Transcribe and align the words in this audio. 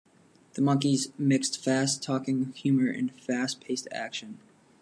The 0.55 0.63
monkeys 0.63 1.13
mixed 1.19 1.63
fast-talking 1.63 2.53
humor 2.53 2.91
with 2.91 3.19
fast-paced 3.19 3.87
action. 3.91 4.39